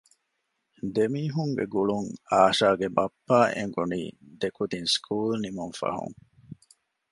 [0.95, 4.01] ދެމީހުންގެ ގުޅުން އާޝާގެ ބައްޕައަށް އެނގުނީ
[4.41, 6.17] ދެކުދިން ސްކޫލް ނިމުން ފަހުން